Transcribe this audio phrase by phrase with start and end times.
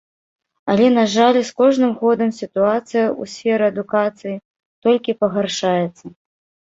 [0.73, 4.33] Але, на жаль, з кожным годам сітуацыя ў сферы адукацыі
[4.89, 6.05] толькі пагаршаецца.